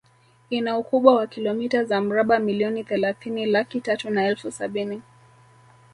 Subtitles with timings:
[0.49, 5.01] Ina ukubwa wa kilomita za mraba milioni thelathini laki tatu na elfu sabini